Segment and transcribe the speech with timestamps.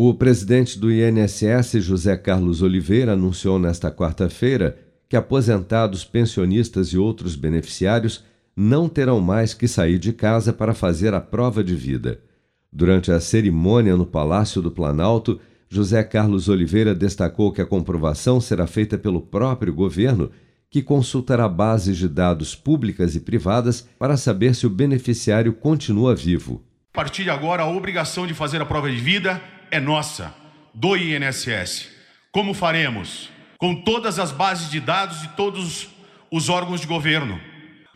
[0.00, 4.78] O presidente do INSS, José Carlos Oliveira, anunciou nesta quarta-feira
[5.08, 8.24] que aposentados, pensionistas e outros beneficiários
[8.56, 12.20] não terão mais que sair de casa para fazer a prova de vida.
[12.72, 18.68] Durante a cerimônia no Palácio do Planalto, José Carlos Oliveira destacou que a comprovação será
[18.68, 20.30] feita pelo próprio governo,
[20.70, 26.62] que consultará bases de dados públicas e privadas para saber se o beneficiário continua vivo.
[26.94, 30.34] A partir de agora, a obrigação de fazer a prova de vida é nossa,
[30.74, 31.88] do INSS.
[32.30, 33.30] Como faremos?
[33.58, 35.88] Com todas as bases de dados de todos
[36.30, 37.40] os órgãos de governo.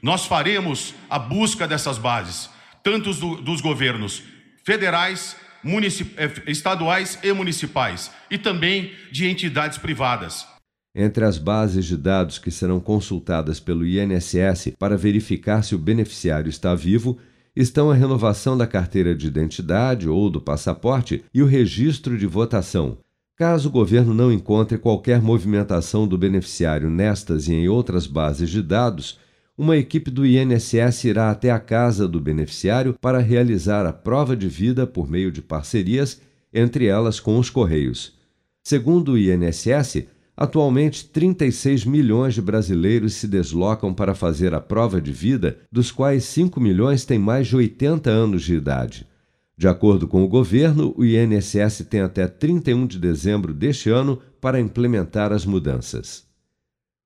[0.02, 2.50] Nós faremos a busca dessas bases,
[2.82, 4.22] tanto do, dos governos
[4.64, 10.46] federais, eh, estaduais e municipais, e também de entidades privadas.
[10.94, 16.50] Entre as bases de dados que serão consultadas pelo INSS para verificar se o beneficiário
[16.50, 17.18] está vivo
[17.54, 22.98] estão a renovação da carteira de identidade ou do passaporte e o registro de votação.
[23.36, 28.62] Caso o governo não encontre qualquer movimentação do beneficiário nestas e em outras bases de
[28.62, 29.18] dados,
[29.56, 34.48] uma equipe do INSS irá até a casa do beneficiário para realizar a prova de
[34.48, 36.20] vida por meio de parcerias,
[36.52, 38.14] entre elas com os Correios.
[38.62, 45.12] Segundo o INSS, Atualmente, 36 milhões de brasileiros se deslocam para fazer a prova de
[45.12, 49.06] vida, dos quais 5 milhões têm mais de 80 anos de idade.
[49.56, 54.58] De acordo com o governo, o INSS tem até 31 de dezembro deste ano para
[54.58, 56.24] implementar as mudanças.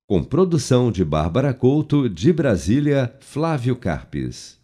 [0.07, 4.56] Com produção de Bárbara Couto, de Brasília, Flávio Carpes.